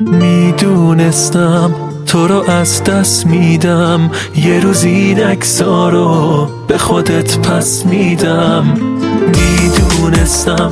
می‌دونستم 0.00 1.74
تو 2.06 2.28
رو 2.28 2.50
از 2.50 2.84
دست 2.84 3.26
میدم. 3.26 4.10
یه 4.36 4.60
روز 4.60 4.84
این 4.84 5.18
رو 5.90 6.48
به 6.68 6.78
خودت 6.78 7.38
پس 7.38 7.86
میدم. 7.86 8.64
می‌دونستم 9.26 10.70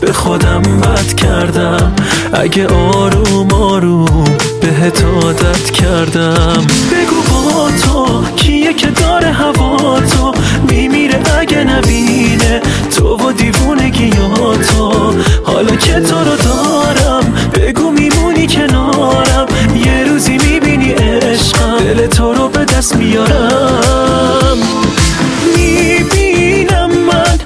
به 0.00 0.12
خودم 0.12 0.62
بد 0.62 1.14
کردم. 1.14 1.92
اگه 2.32 2.66
آروم 2.66 3.52
آروم 3.52 4.24
بهت 4.60 5.04
عادت 5.04 5.70
کردم. 5.70 6.66
بگو 6.92 7.34
با 7.34 7.70
تو 7.70 8.24
کیه 8.36 8.74
که 8.74 8.86
داره 8.86 9.32
هوا 9.32 10.00
تو؟ 10.00 10.34
میمیره 10.70 11.38
اگه 11.38 11.64
نبینه 11.64 12.60
تو 12.96 13.16
و 13.16 13.32
دیوونگی 13.32 14.10
تو. 14.70 15.14
حالا 15.44 15.76
که 15.76 16.00
تو 16.00 16.18
رو 16.18 16.36
دارم 16.36 16.73
دست 22.84 22.96
میارم. 22.96 24.58
می‌بینم 25.56 26.90
من 26.90 27.38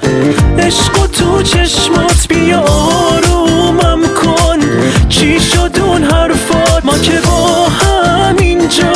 عشق 0.59 1.07
تو 1.07 1.43
چشمات 1.43 2.27
بیا 2.29 2.59
آرومم 2.59 4.01
کن. 4.23 4.59
چی 5.09 5.39
شد 5.39 5.79
اون 5.81 6.03
حرفات؟ 6.03 6.85
ما 6.85 6.97
که 6.97 7.19
با 7.25 7.69
هم 7.69 8.35
اینجا 8.39 8.93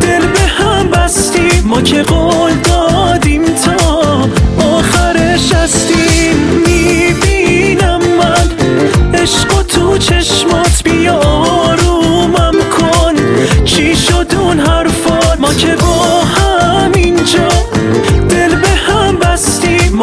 دل 0.00 0.26
به 0.26 0.40
هم 0.40 0.90
بستیم. 0.90 1.62
ما 1.64 1.82
که 1.82 2.02
قول 2.02 2.52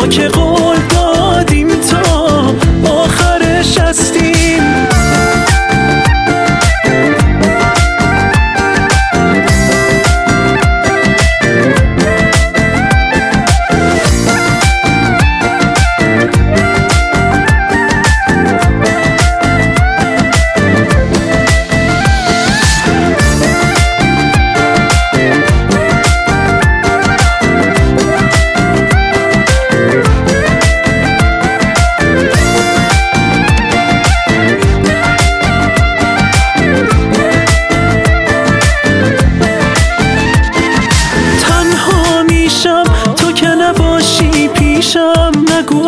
ما 0.04 0.09
که 0.09 0.28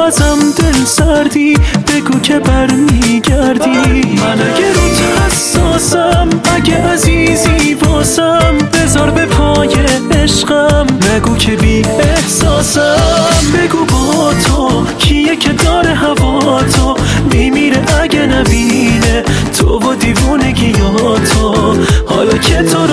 نگو 0.06 0.14
ازم 0.14 0.52
دل 0.58 0.86
سردی 0.86 1.54
بگو 1.88 2.20
که 2.20 2.40
برمیگردی. 2.40 3.70
من 3.70 4.42
اگه 4.42 4.74
روت 4.74 5.02
حساسم 5.26 6.30
اگه 6.56 6.84
عزیزی 6.84 7.74
واسم 7.74 8.58
بذار 8.74 9.12
به 9.12 9.26
پای 9.26 9.76
عشقم. 10.12 10.88
نگو 11.16 11.36
که 11.36 11.56
بی 11.56 11.86
احساسم. 11.86 12.96
بگو 13.54 13.86
با 13.86 14.34
تو 14.34 14.86
کیه 14.98 15.36
که 15.36 15.50
داره 15.50 15.94
هوا 15.94 16.64
تو؟ 16.64 16.98
میمیره 17.32 18.02
اگه 18.02 18.26
نبینه 18.26 19.24
تو 19.58 19.80
و 19.80 19.96
دیوونگی 19.96 20.74
تو. 21.34 21.76
حالا 22.06 22.38
که 22.38 22.64
تو 22.64 22.85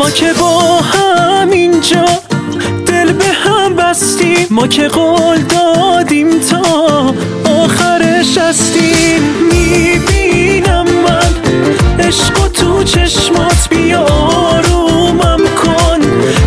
ما 0.00 0.10
که 0.10 0.32
با 0.32 0.80
هم 0.80 1.50
اینجا 1.50 2.04
دل 2.86 3.12
به 3.12 3.24
هم 3.24 3.76
بستیم 3.76 4.46
ما 4.50 4.66
که 4.66 4.88
قول 4.88 5.38
دادیم 5.38 6.40
تا 6.40 7.14
آخرش 7.44 8.38
هستیم. 8.38 9.22
می‌بینم 9.50 10.84
من 10.84 11.34
عشق 12.06 12.48
تو 12.48 12.84
چشمات 12.84 13.68
بیا 13.70 14.00
آرومم 14.00 15.40
کن. 15.64 16.00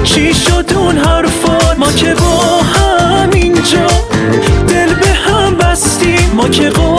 چی 0.04 0.34
شد 0.34 0.66
اون 0.76 0.98
حرفات؟ 0.98 1.80
ما 1.80 1.92
که 1.92 2.14
با 2.14 2.62
هم 2.62 3.30
اینجا 3.34 3.88
دل 4.68 4.94
به 4.94 5.08
هم 5.08 5.56
بستیم 5.56 6.32
ما 6.36 6.50
که 6.50 6.70
قول 6.70 6.93